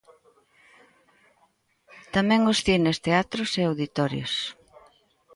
[2.15, 4.33] Tamén os cines, teatros e auditorios.